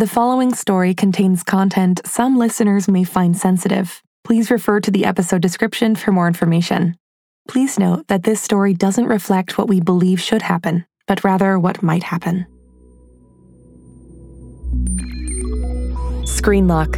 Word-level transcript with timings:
The 0.00 0.06
following 0.06 0.54
story 0.54 0.94
contains 0.94 1.42
content 1.42 2.00
some 2.06 2.38
listeners 2.38 2.88
may 2.88 3.04
find 3.04 3.36
sensitive. 3.36 4.02
Please 4.24 4.50
refer 4.50 4.80
to 4.80 4.90
the 4.90 5.04
episode 5.04 5.42
description 5.42 5.94
for 5.94 6.10
more 6.10 6.26
information. 6.26 6.96
Please 7.46 7.78
note 7.78 8.08
that 8.08 8.22
this 8.22 8.40
story 8.40 8.72
doesn't 8.72 9.04
reflect 9.04 9.58
what 9.58 9.68
we 9.68 9.78
believe 9.78 10.18
should 10.18 10.40
happen, 10.40 10.86
but 11.06 11.22
rather 11.22 11.58
what 11.58 11.82
might 11.82 12.02
happen. 12.02 12.46
Screenlock 16.24 16.96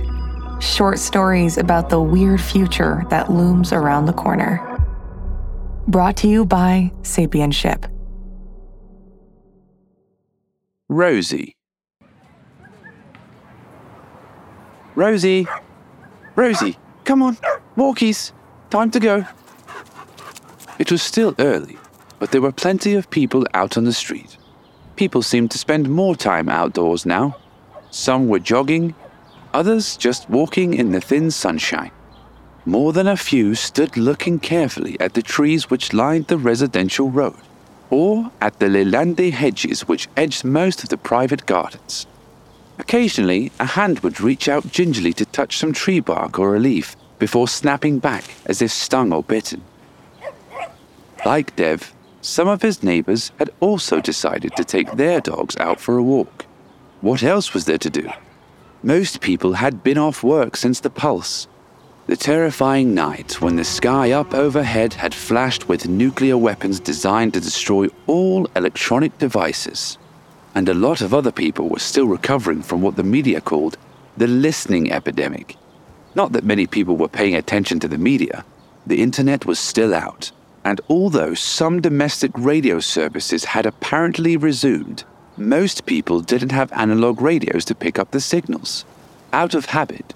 short 0.62 1.00
stories 1.00 1.58
about 1.58 1.88
the 1.88 2.00
weird 2.00 2.40
future 2.40 3.02
that 3.10 3.32
looms 3.32 3.72
around 3.72 4.06
the 4.06 4.12
corner. 4.12 4.60
Brought 5.88 6.16
to 6.18 6.28
you 6.28 6.44
by 6.44 6.92
Sapienship. 7.02 7.84
Rosie. 10.88 11.56
Rosie! 14.94 15.46
Rosie, 16.36 16.76
come 17.04 17.22
on, 17.22 17.38
walkies, 17.76 18.32
time 18.68 18.90
to 18.90 19.00
go. 19.00 19.26
It 20.78 20.92
was 20.92 21.02
still 21.02 21.34
early, 21.38 21.78
but 22.18 22.30
there 22.30 22.42
were 22.42 22.52
plenty 22.52 22.94
of 22.94 23.08
people 23.10 23.46
out 23.54 23.78
on 23.78 23.84
the 23.84 23.92
street. 23.92 24.36
People 24.96 25.22
seemed 25.22 25.50
to 25.52 25.58
spend 25.58 25.88
more 25.88 26.14
time 26.14 26.48
outdoors 26.48 27.06
now. 27.06 27.36
Some 27.90 28.28
were 28.28 28.38
jogging, 28.38 28.94
others 29.54 29.96
just 29.96 30.28
walking 30.28 30.74
in 30.74 30.92
the 30.92 31.00
thin 31.00 31.30
sunshine. 31.30 31.90
More 32.66 32.92
than 32.92 33.08
a 33.08 33.16
few 33.16 33.54
stood 33.54 33.96
looking 33.96 34.38
carefully 34.38 35.00
at 35.00 35.14
the 35.14 35.22
trees 35.22 35.70
which 35.70 35.92
lined 35.94 36.26
the 36.26 36.38
residential 36.38 37.10
road, 37.10 37.40
or 37.88 38.30
at 38.40 38.58
the 38.58 38.66
leylandii 38.66 39.32
hedges 39.32 39.88
which 39.88 40.08
edged 40.16 40.44
most 40.44 40.82
of 40.82 40.90
the 40.90 40.98
private 40.98 41.46
gardens. 41.46 42.06
Occasionally, 42.82 43.52
a 43.60 43.64
hand 43.64 44.00
would 44.00 44.20
reach 44.20 44.48
out 44.48 44.72
gingerly 44.72 45.12
to 45.12 45.24
touch 45.24 45.56
some 45.56 45.72
tree 45.72 46.00
bark 46.00 46.36
or 46.36 46.56
a 46.56 46.58
leaf 46.58 46.96
before 47.20 47.46
snapping 47.46 48.00
back 48.00 48.24
as 48.46 48.60
if 48.60 48.72
stung 48.72 49.12
or 49.12 49.22
bitten. 49.22 49.62
Like 51.24 51.54
Dev, 51.54 51.94
some 52.22 52.48
of 52.48 52.60
his 52.60 52.82
neighbors 52.82 53.30
had 53.38 53.50
also 53.60 54.00
decided 54.00 54.56
to 54.56 54.64
take 54.64 54.90
their 54.90 55.20
dogs 55.20 55.56
out 55.58 55.78
for 55.78 55.96
a 55.96 56.02
walk. 56.02 56.44
What 57.02 57.22
else 57.22 57.54
was 57.54 57.66
there 57.66 57.78
to 57.78 57.88
do? 57.88 58.10
Most 58.82 59.20
people 59.20 59.52
had 59.52 59.84
been 59.84 59.96
off 59.96 60.24
work 60.24 60.56
since 60.56 60.80
the 60.80 60.90
pulse. 60.90 61.46
The 62.08 62.16
terrifying 62.16 62.94
night 62.94 63.40
when 63.40 63.54
the 63.54 63.62
sky 63.62 64.10
up 64.10 64.34
overhead 64.34 64.94
had 64.94 65.14
flashed 65.14 65.68
with 65.68 65.88
nuclear 65.88 66.36
weapons 66.36 66.80
designed 66.80 67.34
to 67.34 67.40
destroy 67.40 67.86
all 68.08 68.48
electronic 68.56 69.16
devices. 69.18 69.98
And 70.54 70.68
a 70.68 70.74
lot 70.74 71.00
of 71.00 71.14
other 71.14 71.32
people 71.32 71.68
were 71.68 71.78
still 71.78 72.06
recovering 72.06 72.62
from 72.62 72.82
what 72.82 72.96
the 72.96 73.02
media 73.02 73.40
called 73.40 73.78
the 74.16 74.26
listening 74.26 74.92
epidemic. 74.92 75.56
Not 76.14 76.32
that 76.32 76.44
many 76.44 76.66
people 76.66 76.96
were 76.96 77.08
paying 77.08 77.34
attention 77.34 77.80
to 77.80 77.88
the 77.88 77.98
media, 77.98 78.44
the 78.86 79.02
internet 79.02 79.46
was 79.46 79.58
still 79.58 79.94
out. 79.94 80.30
And 80.64 80.80
although 80.88 81.34
some 81.34 81.80
domestic 81.80 82.30
radio 82.36 82.80
services 82.80 83.44
had 83.44 83.66
apparently 83.66 84.36
resumed, 84.36 85.04
most 85.36 85.86
people 85.86 86.20
didn't 86.20 86.52
have 86.52 86.70
analog 86.72 87.20
radios 87.20 87.64
to 87.66 87.74
pick 87.74 87.98
up 87.98 88.10
the 88.10 88.20
signals. 88.20 88.84
Out 89.32 89.54
of 89.54 89.66
habit, 89.66 90.14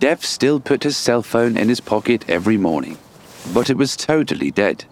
Dev 0.00 0.24
still 0.24 0.60
put 0.60 0.82
his 0.82 0.96
cell 0.96 1.22
phone 1.22 1.56
in 1.56 1.68
his 1.68 1.80
pocket 1.80 2.28
every 2.28 2.56
morning, 2.56 2.98
but 3.54 3.70
it 3.70 3.76
was 3.76 3.96
totally 3.96 4.50
dead. 4.50 4.84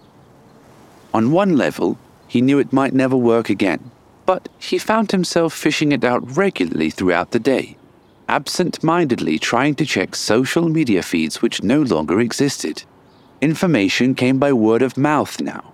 On 1.13 1.31
one 1.31 1.57
level, 1.57 1.99
he 2.27 2.41
knew 2.41 2.57
it 2.57 2.73
might 2.73 2.93
never 2.93 3.15
work 3.15 3.49
again, 3.49 3.91
but 4.25 4.49
he 4.57 4.77
found 4.77 5.11
himself 5.11 5.53
fishing 5.53 5.91
it 5.91 6.03
out 6.03 6.35
regularly 6.35 6.89
throughout 6.89 7.31
the 7.31 7.39
day, 7.39 7.77
absent 8.27 8.83
mindedly 8.83 9.37
trying 9.37 9.75
to 9.75 9.85
check 9.85 10.15
social 10.15 10.67
media 10.69 11.03
feeds 11.03 11.41
which 11.41 11.63
no 11.63 11.81
longer 11.81 12.19
existed. 12.19 12.83
Information 13.41 14.15
came 14.15 14.39
by 14.39 14.51
word 14.51 14.81
of 14.81 14.97
mouth 14.97 15.39
now, 15.39 15.73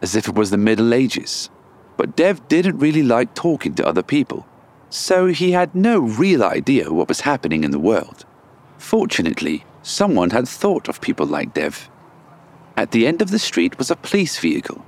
as 0.00 0.16
if 0.16 0.28
it 0.28 0.34
was 0.34 0.50
the 0.50 0.56
Middle 0.56 0.94
Ages. 0.94 1.50
But 1.96 2.16
Dev 2.16 2.48
didn't 2.48 2.78
really 2.78 3.02
like 3.02 3.34
talking 3.34 3.74
to 3.74 3.86
other 3.86 4.02
people, 4.02 4.46
so 4.88 5.26
he 5.26 5.52
had 5.52 5.74
no 5.74 6.00
real 6.00 6.42
idea 6.42 6.92
what 6.92 7.08
was 7.08 7.20
happening 7.20 7.64
in 7.64 7.70
the 7.70 7.78
world. 7.78 8.24
Fortunately, 8.78 9.64
someone 9.82 10.30
had 10.30 10.48
thought 10.48 10.88
of 10.88 11.00
people 11.00 11.26
like 11.26 11.52
Dev. 11.52 11.90
At 12.76 12.92
the 12.92 13.06
end 13.06 13.20
of 13.20 13.30
the 13.30 13.38
street 13.38 13.76
was 13.76 13.90
a 13.90 13.96
police 13.96 14.38
vehicle, 14.38 14.84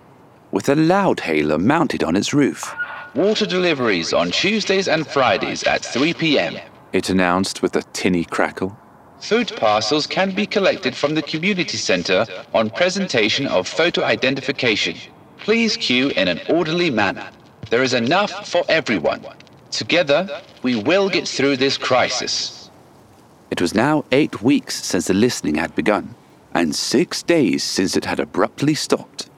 with 0.50 0.68
a 0.68 0.74
loudhailer 0.74 1.60
mounted 1.60 2.02
on 2.02 2.16
its 2.16 2.32
roof. 2.32 2.74
Water 3.14 3.44
deliveries 3.44 4.14
on 4.14 4.30
Tuesdays 4.30 4.88
and 4.88 5.06
Fridays 5.06 5.64
at 5.64 5.84
3 5.84 6.14
p.m. 6.14 6.56
It 6.94 7.10
announced 7.10 7.60
with 7.60 7.76
a 7.76 7.82
tinny 7.92 8.24
crackle. 8.24 8.74
Food 9.20 9.52
parcels 9.56 10.06
can 10.06 10.34
be 10.34 10.46
collected 10.46 10.96
from 10.96 11.14
the 11.14 11.20
community 11.20 11.76
center 11.76 12.24
on 12.54 12.70
presentation 12.70 13.46
of 13.48 13.68
photo 13.68 14.02
identification. 14.02 14.96
Please 15.36 15.76
queue 15.76 16.08
in 16.10 16.26
an 16.26 16.40
orderly 16.48 16.90
manner. 16.90 17.28
There 17.68 17.82
is 17.82 17.92
enough 17.92 18.48
for 18.48 18.64
everyone. 18.70 19.22
Together, 19.70 20.40
we 20.62 20.76
will 20.76 21.10
get 21.10 21.28
through 21.28 21.58
this 21.58 21.76
crisis. 21.76 22.70
It 23.50 23.60
was 23.60 23.74
now 23.74 24.06
eight 24.10 24.40
weeks 24.40 24.82
since 24.82 25.08
the 25.08 25.14
listening 25.14 25.56
had 25.56 25.74
begun, 25.74 26.14
and 26.54 26.74
six 26.74 27.22
days 27.22 27.62
since 27.62 27.94
it 27.94 28.06
had 28.06 28.20
abruptly 28.20 28.72
stopped. 28.74 29.28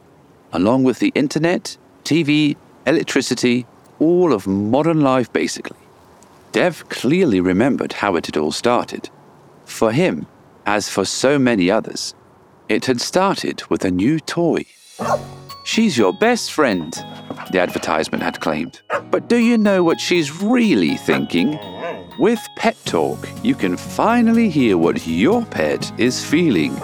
Along 0.52 0.84
with 0.84 1.00
the 1.00 1.10
internet, 1.16 1.76
TV, 2.04 2.54
electricity, 2.86 3.66
all 3.98 4.32
of 4.32 4.46
modern 4.46 5.00
life 5.00 5.32
basically. 5.32 5.76
Dev 6.52 6.88
clearly 6.88 7.40
remembered 7.40 7.94
how 7.94 8.16
it 8.16 8.26
had 8.26 8.36
all 8.36 8.52
started. 8.52 9.10
For 9.64 9.92
him, 9.92 10.26
as 10.66 10.88
for 10.88 11.04
so 11.04 11.38
many 11.38 11.70
others, 11.70 12.14
it 12.68 12.86
had 12.86 13.00
started 13.00 13.62
with 13.68 13.84
a 13.84 13.90
new 13.90 14.20
toy. 14.20 14.64
She's 15.64 15.98
your 15.98 16.12
best 16.12 16.52
friend, 16.52 16.92
the 17.50 17.60
advertisement 17.60 18.22
had 18.22 18.40
claimed. 18.40 18.80
But 19.10 19.28
do 19.28 19.36
you 19.36 19.58
know 19.58 19.82
what 19.82 20.00
she's 20.00 20.42
really 20.42 20.96
thinking? 20.96 21.58
With 22.18 22.40
Pet 22.56 22.76
Talk, 22.84 23.28
you 23.42 23.54
can 23.54 23.76
finally 23.76 24.48
hear 24.48 24.78
what 24.78 25.06
your 25.06 25.44
pet 25.46 25.90
is 25.98 26.24
feeling. 26.24 26.76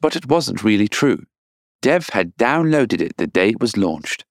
But 0.00 0.16
it 0.16 0.28
wasn't 0.28 0.62
really 0.62 0.88
true. 0.88 1.24
Dev 1.82 2.08
had 2.10 2.36
downloaded 2.36 3.00
it 3.00 3.16
the 3.18 3.26
day 3.26 3.50
it 3.50 3.60
was 3.60 3.76
launched. 3.76 4.24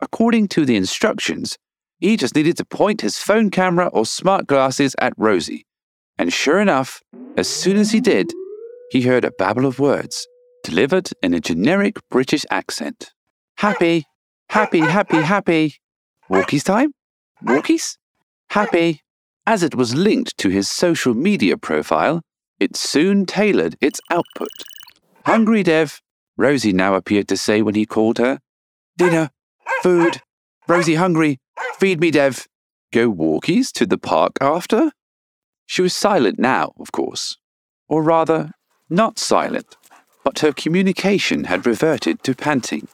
According 0.00 0.48
to 0.48 0.66
the 0.66 0.76
instructions, 0.76 1.56
he 1.98 2.16
just 2.16 2.34
needed 2.34 2.56
to 2.58 2.64
point 2.64 3.00
his 3.00 3.18
phone 3.18 3.50
camera 3.50 3.86
or 3.86 4.04
smart 4.04 4.46
glasses 4.46 4.94
at 5.00 5.14
Rosie. 5.16 5.64
And 6.18 6.32
sure 6.32 6.60
enough, 6.60 7.00
as 7.36 7.48
soon 7.48 7.76
as 7.76 7.92
he 7.92 8.00
did, 8.00 8.32
he 8.90 9.02
heard 9.02 9.24
a 9.24 9.30
babble 9.30 9.64
of 9.64 9.78
words 9.78 10.26
delivered 10.64 11.10
in 11.22 11.32
a 11.34 11.40
generic 11.40 11.96
British 12.10 12.44
accent. 12.50 13.12
Happy, 13.58 14.04
happy, 14.50 14.80
happy, 14.80 15.22
happy. 15.22 15.74
Walkies 16.28 16.64
time? 16.64 16.92
Walkies? 17.44 17.96
Happy. 18.50 19.00
As 19.46 19.62
it 19.62 19.74
was 19.74 19.94
linked 19.94 20.36
to 20.38 20.48
his 20.48 20.68
social 20.68 21.14
media 21.14 21.56
profile, 21.56 22.22
it 22.60 22.76
soon 22.76 23.24
tailored 23.24 23.76
its 23.80 24.00
output. 24.10 24.50
Hungry 25.24 25.62
Dev, 25.62 26.00
Rosie 26.38 26.72
now 26.72 26.94
appeared 26.94 27.28
to 27.28 27.36
say 27.36 27.60
when 27.60 27.74
he 27.74 27.84
called 27.84 28.16
her. 28.16 28.40
Dinner, 28.96 29.30
food, 29.82 30.22
Rosie 30.66 30.94
hungry, 30.94 31.38
feed 31.78 32.00
me, 32.00 32.10
Dev. 32.10 32.46
Go 32.92 33.12
walkies 33.12 33.70
to 33.72 33.84
the 33.84 33.98
park 33.98 34.38
after? 34.40 34.92
She 35.66 35.82
was 35.82 35.94
silent 35.94 36.38
now, 36.38 36.72
of 36.80 36.92
course. 36.92 37.36
Or 37.88 38.02
rather, 38.02 38.52
not 38.88 39.18
silent 39.18 39.76
but 40.28 40.40
her 40.40 40.52
communication 40.52 41.44
had 41.44 41.66
reverted 41.66 42.22
to 42.22 42.34
panting 42.34 42.86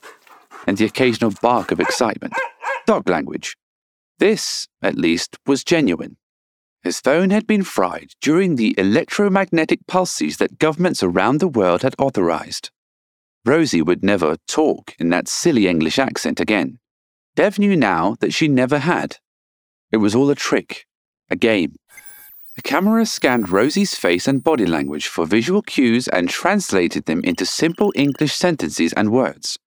and 0.68 0.78
the 0.78 0.84
occasional 0.84 1.32
bark 1.42 1.72
of 1.72 1.80
excitement. 1.80 2.32
Dog 2.86 3.08
language. 3.08 3.56
This, 4.20 4.68
at 4.80 4.94
least, 4.94 5.36
was 5.44 5.64
genuine. 5.64 6.16
His 6.84 7.00
phone 7.00 7.30
had 7.30 7.44
been 7.44 7.64
fried 7.64 8.10
during 8.20 8.54
the 8.54 8.72
electromagnetic 8.78 9.80
pulses 9.88 10.36
that 10.36 10.60
governments 10.60 11.02
around 11.02 11.38
the 11.38 11.48
world 11.48 11.82
had 11.82 11.96
authorized. 11.98 12.70
Rosie 13.44 13.82
would 13.82 14.02
never 14.02 14.36
talk 14.48 14.94
in 14.98 15.10
that 15.10 15.28
silly 15.28 15.68
English 15.68 15.98
accent 15.98 16.40
again. 16.40 16.78
Dev 17.36 17.58
knew 17.58 17.76
now 17.76 18.16
that 18.20 18.32
she 18.32 18.48
never 18.48 18.78
had. 18.78 19.18
It 19.92 19.98
was 19.98 20.14
all 20.14 20.30
a 20.30 20.34
trick, 20.34 20.86
a 21.30 21.36
game. 21.36 21.76
The 22.56 22.62
camera 22.62 23.04
scanned 23.04 23.48
Rosie's 23.48 23.94
face 23.96 24.28
and 24.28 24.42
body 24.42 24.66
language 24.66 25.08
for 25.08 25.26
visual 25.26 25.60
cues 25.60 26.06
and 26.08 26.28
translated 26.28 27.06
them 27.06 27.20
into 27.24 27.44
simple 27.44 27.92
English 27.96 28.34
sentences 28.34 28.92
and 28.92 29.10
words. 29.10 29.58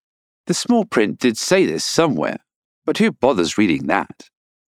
The 0.46 0.54
small 0.54 0.86
print 0.86 1.20
did 1.20 1.38
say 1.38 1.66
this 1.66 1.84
somewhere, 1.84 2.38
but 2.86 2.98
who 2.98 3.12
bothers 3.12 3.58
reading 3.58 3.88
that? 3.88 4.30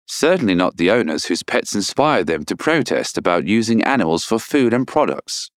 Certainly 0.08 0.56
not 0.56 0.78
the 0.78 0.92
owners 0.92 1.26
whose 1.26 1.44
pets 1.44 1.76
inspired 1.76 2.28
them 2.28 2.46
to 2.46 2.56
protest 2.56 3.18
about 3.18 3.48
using 3.48 3.84
animals 3.84 4.24
for 4.24 4.40
food 4.40 4.74
and 4.74 4.88
products. 4.88 5.52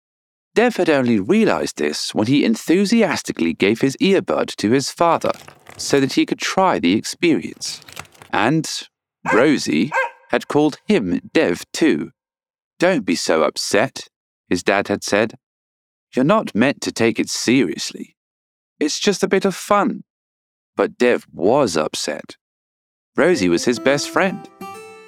Dev 0.59 0.75
had 0.75 0.91
only 0.91 1.21
realized 1.21 1.77
this 1.77 2.13
when 2.17 2.27
he 2.27 2.45
enthusiastically 2.45 3.55
gave 3.55 3.81
his 3.81 3.97
earbud 3.99 4.57
to 4.57 4.73
his 4.73 4.91
father 4.91 5.31
so 5.77 6.01
that 6.01 6.15
he 6.15 6.27
could 6.27 6.41
try 6.41 6.81
the 6.81 6.95
experience. 6.95 7.81
And 8.33 8.69
Rosie 9.33 9.93
had 10.31 10.49
called 10.49 10.79
him 10.89 11.21
Dev 11.33 11.65
too. 11.73 12.11
Don't 12.81 13.07
be 13.07 13.15
so 13.15 13.45
upset, 13.45 14.09
his 14.49 14.65
dad 14.65 14.89
had 14.89 15.05
said. 15.05 15.35
You're 16.17 16.25
not 16.25 16.57
meant 16.57 16.81
to 16.81 16.91
take 16.91 17.21
it 17.21 17.31
seriously. 17.31 18.17
It's 18.81 18.99
just 18.99 19.23
a 19.23 19.29
bit 19.29 19.45
of 19.45 19.55
fun. 19.55 20.03
But 20.75 20.99
Dev 20.99 21.25
was 21.33 21.77
upset. 21.77 22.37
Rosie 23.17 23.49
was 23.49 23.65
his 23.65 23.79
best 23.79 24.11
friend. 24.11 24.49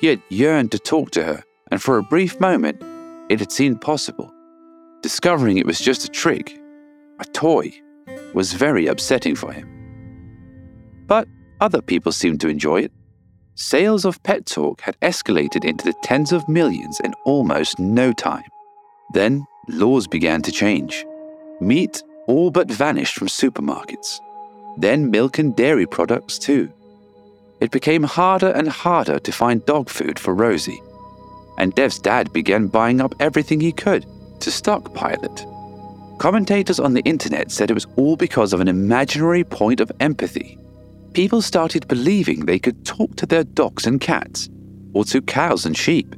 He 0.01 0.07
had 0.07 0.23
yearned 0.29 0.71
to 0.71 0.79
talk 0.79 1.11
to 1.11 1.25
her, 1.25 1.43
and 1.73 1.83
for 1.83 1.99
a 1.99 2.05
brief 2.05 2.39
moment, 2.39 2.81
it 3.29 3.41
had 3.41 3.51
seemed 3.51 3.81
possible. 3.81 4.33
Discovering 5.03 5.57
it 5.57 5.65
was 5.65 5.81
just 5.81 6.05
a 6.05 6.11
trick, 6.11 6.61
a 7.21 7.25
toy, 7.25 7.73
was 8.35 8.53
very 8.53 8.87
upsetting 8.87 9.35
for 9.35 9.51
him. 9.51 9.67
But 11.07 11.27
other 11.61 11.81
people 11.81 12.13
seemed 12.13 12.41
to 12.43 12.49
enjoy 12.49 12.83
it. 12.83 12.93
Sales 13.55 14.05
of 14.05 14.23
Pet 14.23 14.45
Talk 14.45 14.83
had 14.83 15.01
escalated 15.01 15.65
into 15.65 15.87
the 15.87 15.95
tens 16.03 16.33
of 16.33 16.49
millions 16.49 17.01
in 17.01 17.15
almost 17.25 17.79
no 17.79 18.13
time. 18.13 18.45
Then 19.15 19.47
laws 19.69 20.07
began 20.07 20.43
to 20.43 20.53
change. 20.53 21.07
Meat 21.61 22.03
all 22.27 22.51
but 22.51 22.71
vanished 22.71 23.15
from 23.15 23.29
supermarkets. 23.29 24.21
Then 24.77 25.11
milk 25.11 25.39
and 25.39 25.57
dairy 25.57 25.87
products 25.87 26.39
too. 26.39 26.71
It 27.61 27.71
became 27.71 28.03
harder 28.03 28.51
and 28.51 28.69
harder 28.69 29.19
to 29.19 29.33
find 29.33 29.65
dog 29.65 29.89
food 29.89 30.19
for 30.19 30.35
Rosie, 30.35 30.81
and 31.59 31.75
Dev's 31.75 31.99
dad 31.99 32.33
began 32.33 32.69
buying 32.69 33.01
up 33.01 33.15
everything 33.19 33.61
he 33.61 33.73
could 33.73 34.07
to 34.41 34.51
stockpile 34.51 35.23
it. 35.25 35.47
Commentators 36.19 36.79
on 36.79 36.95
the 36.95 37.03
internet 37.03 37.51
said 37.51 37.71
it 37.71 37.75
was 37.75 37.87
all 37.97 38.17
because 38.17 38.53
of 38.53 38.61
an 38.61 38.69
imaginary 38.69 39.45
point 39.45 39.81
of 39.81 39.91
empathy. 40.01 40.59
People 41.15 41.43
started 41.43 41.89
believing 41.89 42.45
they 42.47 42.59
could 42.59 42.85
talk 42.85 43.17
to 43.17 43.27
their 43.27 43.45
dogs 43.45 43.87
and 43.87 44.01
cats, 44.01 44.49
or 44.93 45.05
to 45.05 45.23
cows 45.23 45.65
and 45.67 45.77
sheep, 45.77 46.15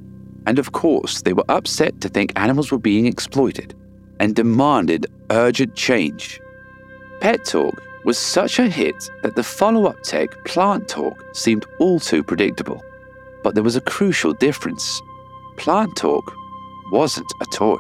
and 0.47 0.59
of 0.59 0.73
course, 0.73 1.23
they 1.23 1.33
were 1.33 1.45
upset 1.49 2.01
to 2.01 2.09
think 2.09 2.33
animals 2.37 2.73
were 2.73 2.79
being 2.79 3.07
exploited 3.07 3.75
and 4.19 4.35
demanded 4.35 5.07
urgent 5.31 5.75
change. 5.75 6.41
Pet 7.21 7.45
Talk 7.45 7.81
was 8.05 8.19
such 8.19 8.59
a 8.59 8.69
hit 8.69 9.11
that 9.23 9.37
the 9.37 9.45
follow 9.45 9.87
up 9.87 10.03
tech, 10.03 10.29
Plant 10.45 10.89
Talk, 10.89 11.25
seemed 11.33 11.65
all 11.79 12.01
too 12.01 12.23
predictable. 12.23 12.83
But 13.45 13.55
there 13.55 13.63
was 13.63 13.77
a 13.77 13.81
crucial 13.81 14.33
difference. 14.33 15.01
Plant 15.57 15.97
Talk 15.97 16.35
wasn't 16.91 17.33
a 17.41 17.47
toy. 17.47 17.79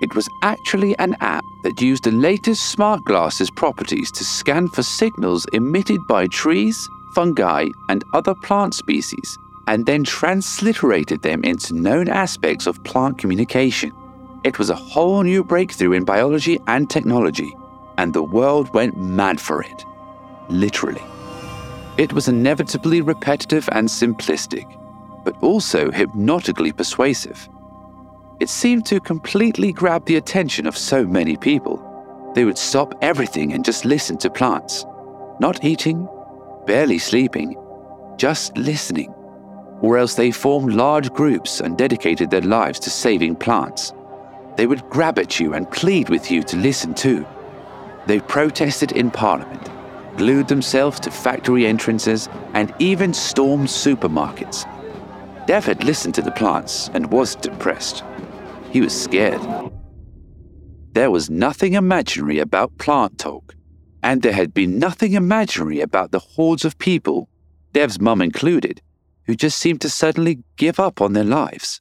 It 0.00 0.14
was 0.14 0.28
actually 0.42 0.96
an 0.98 1.16
app 1.20 1.44
that 1.62 1.80
used 1.80 2.04
the 2.04 2.12
latest 2.12 2.70
smart 2.70 3.04
glasses 3.04 3.50
properties 3.50 4.10
to 4.12 4.24
scan 4.24 4.68
for 4.68 4.82
signals 4.82 5.46
emitted 5.52 6.00
by 6.06 6.26
trees, 6.26 6.88
fungi, 7.14 7.68
and 7.88 8.04
other 8.12 8.34
plant 8.34 8.74
species, 8.74 9.38
and 9.66 9.86
then 9.86 10.04
transliterated 10.04 11.22
them 11.22 11.42
into 11.44 11.74
known 11.74 12.08
aspects 12.08 12.66
of 12.66 12.82
plant 12.84 13.18
communication. 13.18 13.92
It 14.44 14.58
was 14.58 14.70
a 14.70 14.74
whole 14.74 15.22
new 15.22 15.42
breakthrough 15.42 15.92
in 15.92 16.04
biology 16.04 16.60
and 16.66 16.88
technology 16.88 17.54
and 17.98 18.12
the 18.12 18.22
world 18.22 18.72
went 18.74 18.96
mad 18.96 19.40
for 19.40 19.62
it. 19.62 19.84
Literally. 20.48 21.02
It 21.96 22.12
was 22.12 22.28
inevitably 22.28 23.00
repetitive 23.00 23.68
and 23.72 23.88
simplistic, 23.88 24.66
but 25.24 25.34
also 25.42 25.90
hypnotically 25.90 26.72
persuasive. 26.72 27.48
It 28.38 28.50
seemed 28.50 28.84
to 28.86 29.00
completely 29.00 29.72
grab 29.72 30.04
the 30.04 30.16
attention 30.16 30.66
of 30.66 30.76
so 30.76 31.06
many 31.06 31.38
people. 31.38 31.82
They 32.34 32.44
would 32.44 32.58
stop 32.58 32.94
everything 33.00 33.54
and 33.54 33.64
just 33.64 33.86
listen 33.86 34.18
to 34.18 34.28
plants. 34.28 34.84
Not 35.40 35.64
eating, 35.64 36.06
barely 36.66 36.98
sleeping, 36.98 37.56
just 38.18 38.54
listening. 38.58 39.14
Or 39.80 39.96
else 39.96 40.14
they 40.14 40.32
formed 40.32 40.74
large 40.74 41.10
groups 41.14 41.60
and 41.60 41.78
dedicated 41.78 42.28
their 42.28 42.42
lives 42.42 42.78
to 42.80 42.90
saving 42.90 43.36
plants. 43.36 43.94
They 44.58 44.66
would 44.66 44.86
grab 44.90 45.18
at 45.18 45.40
you 45.40 45.54
and 45.54 45.70
plead 45.70 46.10
with 46.10 46.30
you 46.30 46.42
to 46.42 46.58
listen 46.58 46.92
too. 46.92 47.26
They 48.06 48.20
protested 48.20 48.92
in 48.92 49.10
Parliament, 49.10 49.70
glued 50.18 50.48
themselves 50.48 51.00
to 51.00 51.10
factory 51.10 51.66
entrances, 51.66 52.28
and 52.52 52.74
even 52.78 53.14
stormed 53.14 53.68
supermarkets. 53.68 54.66
Dev 55.46 55.64
had 55.64 55.84
listened 55.84 56.14
to 56.16 56.22
the 56.22 56.32
plants 56.32 56.90
and 56.92 57.10
was 57.10 57.34
depressed. 57.34 58.04
He 58.76 58.82
was 58.82 58.92
scared. 58.92 59.40
There 60.92 61.10
was 61.10 61.30
nothing 61.30 61.72
imaginary 61.72 62.40
about 62.40 62.76
plant 62.76 63.18
talk, 63.18 63.54
and 64.02 64.20
there 64.20 64.34
had 64.34 64.52
been 64.52 64.78
nothing 64.78 65.14
imaginary 65.14 65.80
about 65.80 66.10
the 66.10 66.18
hordes 66.18 66.62
of 66.62 66.76
people, 66.76 67.30
Dev's 67.72 67.98
mum 67.98 68.20
included, 68.20 68.82
who 69.24 69.34
just 69.34 69.56
seemed 69.56 69.80
to 69.80 69.88
suddenly 69.88 70.40
give 70.56 70.78
up 70.78 71.00
on 71.00 71.14
their 71.14 71.24
lives, 71.24 71.80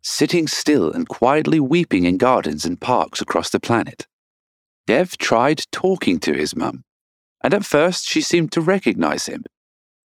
sitting 0.00 0.48
still 0.48 0.90
and 0.90 1.06
quietly 1.06 1.60
weeping 1.60 2.04
in 2.04 2.16
gardens 2.16 2.64
and 2.64 2.80
parks 2.80 3.20
across 3.20 3.50
the 3.50 3.60
planet. 3.60 4.06
Dev 4.86 5.18
tried 5.18 5.66
talking 5.70 6.18
to 6.20 6.32
his 6.32 6.56
mum, 6.56 6.82
and 7.44 7.52
at 7.52 7.66
first 7.66 8.08
she 8.08 8.22
seemed 8.22 8.52
to 8.52 8.62
recognize 8.62 9.26
him, 9.26 9.44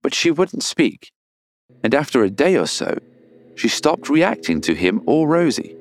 but 0.03 0.15
she 0.15 0.31
wouldn't 0.31 0.63
speak. 0.63 1.13
And 1.85 1.95
after 1.95 2.25
a 2.25 2.31
day 2.31 2.57
or 2.57 2.67
so, 2.67 2.97
she 3.55 3.69
stopped 3.69 4.09
reacting 4.09 4.63
to 4.63 4.73
him 4.75 5.03
or 5.05 5.29
Rosie, 5.29 5.76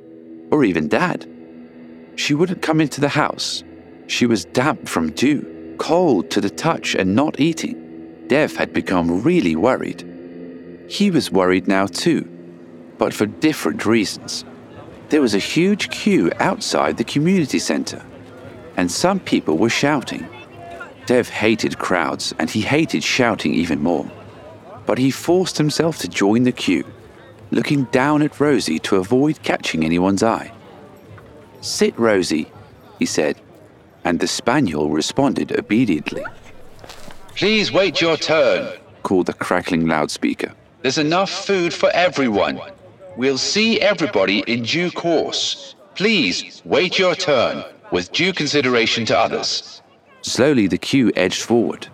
or 0.56 0.64
even 0.64 0.88
Dad. 0.88 1.28
She 2.16 2.34
wouldn't 2.34 2.62
come 2.62 2.82
into 2.82 3.02
the 3.02 3.10
house. 3.10 3.64
She 4.08 4.26
was 4.26 4.46
damp 4.46 4.88
from 4.88 5.12
dew, 5.12 5.76
cold 5.78 6.30
to 6.32 6.42
the 6.42 6.50
touch, 6.50 6.96
and 6.96 7.16
not 7.16 7.40
eating. 7.40 8.26
Dev 8.28 8.56
had 8.56 8.74
become 8.74 9.22
really 9.22 9.56
worried. 9.56 10.02
He 10.90 11.12
was 11.12 11.32
worried 11.32 11.68
now 11.68 11.88
too, 11.88 12.24
but 12.98 13.14
for 13.14 13.26
different 13.26 13.86
reasons. 13.86 14.46
There 15.10 15.22
was 15.22 15.36
a 15.36 15.40
huge 15.54 15.90
queue 15.90 16.32
outside 16.40 16.98
the 16.98 17.04
community 17.04 17.60
center 17.60 18.04
and 18.78 18.92
some 18.92 19.20
people 19.20 19.58
were 19.58 19.70
shouting. 19.70 20.28
Dev 21.06 21.30
hated 21.30 21.78
crowds, 21.78 22.34
and 22.40 22.50
he 22.50 22.62
hated 22.62 23.04
shouting 23.04 23.54
even 23.54 23.82
more. 23.82 24.10
But 24.86 24.98
he 24.98 25.12
forced 25.12 25.58
himself 25.58 26.00
to 26.00 26.08
join 26.08 26.44
the 26.44 26.52
queue, 26.52 26.86
looking 27.56 27.86
down 27.86 28.22
at 28.22 28.38
Rosie 28.40 28.80
to 28.80 28.98
avoid 28.98 29.42
catching 29.42 29.86
anyone's 29.86 30.22
eye. 30.22 30.52
Sit, 31.62 31.98
Rosie, 31.98 32.52
he 33.00 33.06
said, 33.06 33.40
and 34.04 34.20
the 34.20 34.28
spaniel 34.28 34.90
responded 34.90 35.58
obediently. 35.58 36.24
Please 37.34 37.72
wait 37.72 38.02
your 38.02 38.18
turn, 38.18 38.78
called 39.04 39.28
the 39.28 39.34
crackling 39.34 39.88
loudspeaker. 39.88 40.54
There's 40.82 40.98
enough 40.98 41.32
food 41.32 41.74
for 41.74 41.90
everyone. 41.92 42.60
We'll 43.16 43.38
see 43.38 43.80
everybody 43.80 44.40
in 44.48 44.64
due 44.64 44.92
course. 44.92 45.76
Please 45.96 46.62
wait 46.66 47.00
your 47.00 47.16
turn 47.16 47.64
with 47.92 48.12
due 48.12 48.34
consideration 48.34 49.06
to 49.06 49.18
others. 49.18 49.82
Slowly, 50.22 50.68
the 50.68 50.78
queue 50.78 51.12
edged 51.16 51.42
forward. 51.42 51.88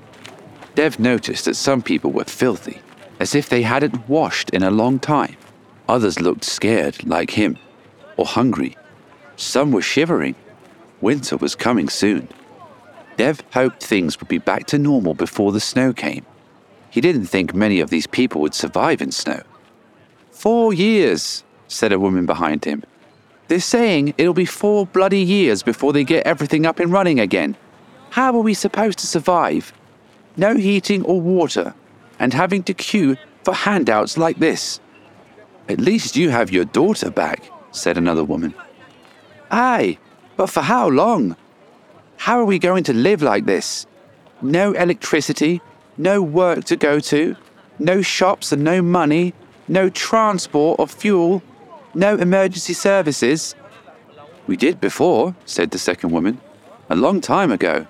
Dev 0.73 0.99
noticed 0.99 1.45
that 1.45 1.55
some 1.55 1.83
people 1.83 2.11
were 2.11 2.23
filthy, 2.23 2.81
as 3.19 3.35
if 3.35 3.47
they 3.47 3.61
hadn't 3.61 4.09
washed 4.09 4.49
in 4.49 4.63
a 4.63 4.71
long 4.71 4.97
time. 4.97 5.37
Others 5.91 6.21
looked 6.21 6.45
scared, 6.45 7.05
like 7.05 7.31
him, 7.31 7.57
or 8.15 8.25
hungry. 8.25 8.77
Some 9.35 9.73
were 9.73 9.81
shivering. 9.81 10.35
Winter 11.01 11.35
was 11.35 11.53
coming 11.53 11.89
soon. 11.89 12.29
Dev 13.17 13.43
hoped 13.51 13.83
things 13.83 14.17
would 14.17 14.29
be 14.29 14.37
back 14.37 14.67
to 14.67 14.77
normal 14.77 15.13
before 15.13 15.51
the 15.51 15.59
snow 15.59 15.91
came. 15.91 16.25
He 16.89 17.01
didn't 17.01 17.25
think 17.25 17.53
many 17.53 17.81
of 17.81 17.89
these 17.89 18.07
people 18.07 18.39
would 18.39 18.53
survive 18.53 19.01
in 19.01 19.11
snow. 19.11 19.41
Four 20.31 20.71
years, 20.71 21.43
said 21.67 21.91
a 21.91 21.99
woman 21.99 22.25
behind 22.25 22.63
him. 22.63 22.85
They're 23.49 23.59
saying 23.59 24.13
it'll 24.17 24.33
be 24.33 24.45
four 24.45 24.85
bloody 24.85 25.19
years 25.19 25.61
before 25.61 25.91
they 25.91 26.05
get 26.05 26.25
everything 26.25 26.65
up 26.65 26.79
and 26.79 26.89
running 26.89 27.19
again. 27.19 27.57
How 28.11 28.33
are 28.33 28.47
we 28.47 28.53
supposed 28.53 28.99
to 28.99 29.07
survive? 29.07 29.73
No 30.37 30.55
heating 30.55 31.03
or 31.03 31.19
water, 31.19 31.73
and 32.17 32.33
having 32.33 32.63
to 32.63 32.73
queue 32.73 33.17
for 33.43 33.53
handouts 33.53 34.17
like 34.17 34.39
this. 34.39 34.79
At 35.71 35.79
least 35.79 36.17
you 36.17 36.31
have 36.31 36.51
your 36.51 36.65
daughter 36.65 37.09
back, 37.09 37.49
said 37.71 37.97
another 37.97 38.25
woman. 38.25 38.53
Aye, 39.49 39.97
but 40.35 40.47
for 40.47 40.59
how 40.59 40.89
long? 40.89 41.37
How 42.17 42.41
are 42.41 42.45
we 42.45 42.59
going 42.59 42.83
to 42.83 42.93
live 42.93 43.21
like 43.21 43.45
this? 43.45 43.85
No 44.41 44.73
electricity, 44.73 45.61
no 45.97 46.21
work 46.21 46.65
to 46.65 46.75
go 46.75 46.99
to, 46.99 47.37
no 47.79 48.01
shops 48.01 48.51
and 48.51 48.65
no 48.65 48.81
money, 48.81 49.33
no 49.69 49.87
transport 49.89 50.77
or 50.77 50.87
fuel, 50.87 51.41
no 51.93 52.17
emergency 52.17 52.73
services? 52.73 53.55
We 54.47 54.57
did 54.57 54.81
before, 54.81 55.35
said 55.45 55.71
the 55.71 55.79
second 55.79 56.11
woman. 56.11 56.41
A 56.89 56.97
long 56.97 57.21
time 57.21 57.49
ago. 57.49 57.87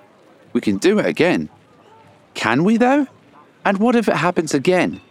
We 0.54 0.62
can 0.62 0.78
do 0.78 1.00
it 1.00 1.08
again. 1.08 1.50
Can 2.36 2.64
we, 2.64 2.78
though? 2.78 3.08
And 3.66 3.80
what 3.80 3.96
if 3.96 4.08
it 4.08 4.18
happens 4.18 4.54
again? 4.54 5.02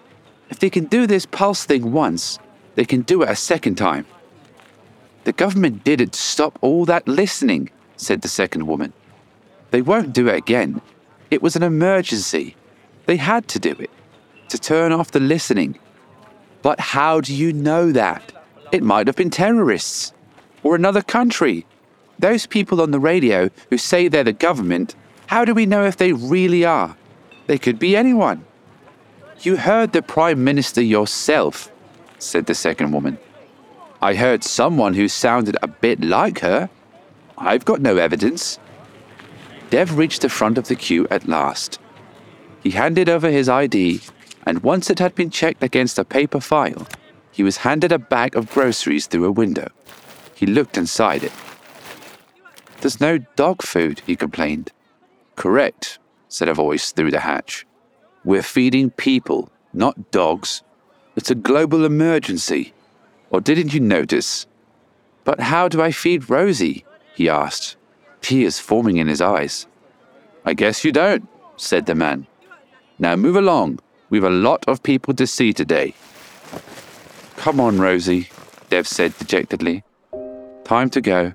If 0.50 0.60
they 0.60 0.70
can 0.70 0.84
do 0.84 1.08
this 1.08 1.26
pulse 1.26 1.64
thing 1.64 1.90
once, 1.90 2.38
they 2.74 2.84
can 2.84 3.02
do 3.02 3.22
it 3.22 3.28
a 3.28 3.36
second 3.36 3.76
time. 3.76 4.06
The 5.24 5.32
government 5.32 5.84
did 5.84 6.00
it 6.00 6.12
to 6.12 6.20
stop 6.20 6.58
all 6.60 6.84
that 6.86 7.06
listening, 7.06 7.70
said 7.96 8.22
the 8.22 8.28
second 8.28 8.66
woman. 8.66 8.92
They 9.70 9.82
won't 9.82 10.12
do 10.12 10.28
it 10.28 10.36
again. 10.36 10.80
It 11.30 11.42
was 11.42 11.56
an 11.56 11.62
emergency. 11.62 12.56
They 13.06 13.16
had 13.16 13.46
to 13.48 13.58
do 13.58 13.72
it, 13.78 13.90
to 14.48 14.58
turn 14.58 14.92
off 14.92 15.10
the 15.10 15.20
listening. 15.20 15.78
But 16.62 16.80
how 16.80 17.20
do 17.20 17.34
you 17.34 17.52
know 17.52 17.92
that? 17.92 18.32
It 18.72 18.82
might 18.82 19.06
have 19.06 19.16
been 19.16 19.30
terrorists 19.30 20.12
or 20.62 20.74
another 20.74 21.02
country. 21.02 21.66
Those 22.18 22.46
people 22.46 22.80
on 22.80 22.90
the 22.90 23.00
radio 23.00 23.50
who 23.70 23.78
say 23.78 24.08
they're 24.08 24.24
the 24.24 24.32
government, 24.32 24.94
how 25.26 25.44
do 25.44 25.54
we 25.54 25.66
know 25.66 25.84
if 25.84 25.96
they 25.96 26.12
really 26.12 26.64
are? 26.64 26.96
They 27.46 27.58
could 27.58 27.78
be 27.78 27.96
anyone. 27.96 28.44
You 29.40 29.56
heard 29.56 29.92
the 29.92 30.02
Prime 30.02 30.44
Minister 30.44 30.82
yourself, 30.82 31.72
said 32.22 32.46
the 32.46 32.54
second 32.54 32.92
woman. 32.92 33.18
I 34.02 34.14
heard 34.14 34.44
someone 34.44 34.94
who 34.94 35.08
sounded 35.08 35.56
a 35.62 35.68
bit 35.68 36.02
like 36.02 36.40
her. 36.40 36.70
I've 37.36 37.64
got 37.64 37.80
no 37.80 37.96
evidence. 37.96 38.58
Dev 39.70 39.96
reached 39.96 40.22
the 40.22 40.28
front 40.28 40.58
of 40.58 40.68
the 40.68 40.74
queue 40.74 41.06
at 41.10 41.28
last. 41.28 41.78
He 42.62 42.70
handed 42.70 43.08
over 43.08 43.30
his 43.30 43.48
ID, 43.48 44.00
and 44.46 44.62
once 44.62 44.90
it 44.90 44.98
had 44.98 45.14
been 45.14 45.30
checked 45.30 45.62
against 45.62 45.98
a 45.98 46.04
paper 46.04 46.40
file, 46.40 46.86
he 47.30 47.42
was 47.42 47.58
handed 47.58 47.92
a 47.92 47.98
bag 47.98 48.36
of 48.36 48.50
groceries 48.50 49.06
through 49.06 49.24
a 49.24 49.32
window. 49.32 49.68
He 50.34 50.46
looked 50.46 50.76
inside 50.76 51.24
it. 51.24 51.32
There's 52.80 53.00
no 53.00 53.18
dog 53.36 53.62
food, 53.62 54.00
he 54.06 54.16
complained. 54.16 54.72
Correct, 55.36 55.98
said 56.28 56.48
a 56.48 56.54
voice 56.54 56.92
through 56.92 57.10
the 57.10 57.20
hatch. 57.20 57.66
We're 58.24 58.42
feeding 58.42 58.90
people, 58.90 59.50
not 59.72 60.10
dogs. 60.10 60.62
It's 61.16 61.30
a 61.30 61.34
global 61.34 61.84
emergency. 61.84 62.72
Or 63.30 63.40
didn't 63.40 63.74
you 63.74 63.80
notice? 63.80 64.46
But 65.24 65.40
how 65.40 65.68
do 65.68 65.80
I 65.80 65.92
feed 65.92 66.30
Rosie? 66.30 66.84
he 67.14 67.28
asked, 67.28 67.76
tears 68.20 68.58
forming 68.58 68.96
in 68.96 69.08
his 69.08 69.20
eyes. 69.20 69.66
I 70.44 70.54
guess 70.54 70.84
you 70.84 70.92
don't, 70.92 71.28
said 71.56 71.86
the 71.86 71.94
man. 71.94 72.26
Now 72.98 73.16
move 73.16 73.36
along. 73.36 73.80
We've 74.08 74.24
a 74.24 74.30
lot 74.30 74.64
of 74.66 74.82
people 74.82 75.14
to 75.14 75.26
see 75.26 75.52
today. 75.52 75.94
Come 77.36 77.60
on, 77.60 77.78
Rosie, 77.78 78.28
Dev 78.68 78.86
said 78.86 79.16
dejectedly. 79.18 79.84
Time 80.64 80.90
to 80.90 81.00
go. 81.00 81.32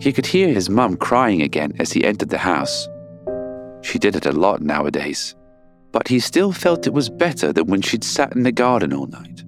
He 0.00 0.12
could 0.12 0.26
hear 0.26 0.48
his 0.48 0.70
mum 0.70 0.96
crying 0.96 1.42
again 1.42 1.74
as 1.78 1.92
he 1.92 2.04
entered 2.04 2.30
the 2.30 2.38
house. 2.38 2.88
She 3.82 3.98
did 3.98 4.16
it 4.16 4.26
a 4.26 4.32
lot 4.32 4.62
nowadays, 4.62 5.34
but 5.92 6.08
he 6.08 6.20
still 6.20 6.52
felt 6.52 6.86
it 6.86 6.92
was 6.92 7.08
better 7.08 7.52
than 7.52 7.66
when 7.66 7.82
she'd 7.82 8.04
sat 8.04 8.34
in 8.36 8.42
the 8.42 8.52
garden 8.52 8.92
all 8.92 9.06
night. 9.06 9.44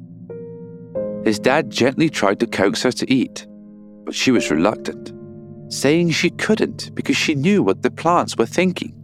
His 1.24 1.38
dad 1.38 1.70
gently 1.70 2.08
tried 2.08 2.40
to 2.40 2.46
coax 2.46 2.82
her 2.82 2.92
to 2.92 3.12
eat, 3.12 3.46
but 4.04 4.14
she 4.14 4.30
was 4.30 4.50
reluctant, 4.50 5.12
saying 5.72 6.10
she 6.10 6.30
couldn't 6.30 6.94
because 6.94 7.16
she 7.16 7.34
knew 7.34 7.62
what 7.62 7.82
the 7.82 7.90
plants 7.90 8.36
were 8.36 8.46
thinking. 8.46 8.94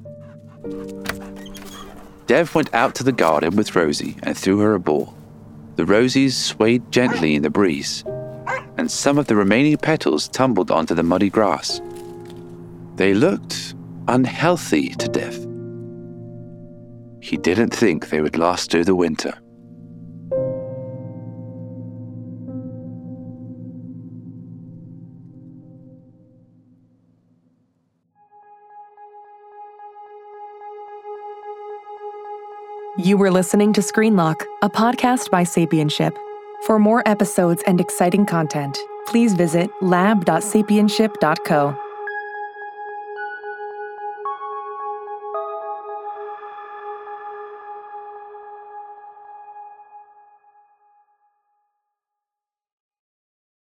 Dev 2.27 2.55
went 2.55 2.75
out 2.75 2.95
to 2.97 3.05
the 3.05 3.13
garden 3.13 3.55
with 3.55 3.77
Rosie 3.77 4.17
and 4.23 4.37
threw 4.37 4.59
her 4.59 4.75
a 4.75 4.81
ball. 4.81 5.15
The 5.77 5.85
roses 5.85 6.37
swayed 6.37 6.91
gently 6.91 7.35
in 7.35 7.43
the 7.43 7.51
breeze, 7.51 8.03
and 8.79 8.91
some 8.91 9.19
of 9.19 9.27
the 9.27 9.37
remaining 9.37 9.77
petals 9.77 10.27
tumbled 10.27 10.71
onto 10.71 10.95
the 10.95 11.03
muddy 11.03 11.31
grass. 11.31 11.81
They 12.97 13.13
looked 13.13 13.75
unhealthy 14.09 14.89
to 14.89 15.07
Dev. 15.09 15.56
He 17.27 17.37
didn't 17.37 17.75
think 17.75 18.11
they 18.11 18.21
would 18.21 18.39
last 18.39 18.71
through 18.71 18.85
the 18.85 18.95
winter. 18.95 19.37
You 32.97 33.19
were 33.19 33.33
listening 33.33 33.73
to 33.73 33.81
Screenlock, 33.81 34.45
a 34.63 34.71
podcast 34.71 35.33
by 35.33 35.43
Sapienship. 35.43 36.17
For 36.65 36.79
more 36.79 37.03
episodes 37.07 37.65
and 37.67 37.81
exciting 37.81 38.25
content, 38.25 38.79
please 39.09 39.35
visit 39.35 39.69
lab.sapienship.co. 39.83 41.86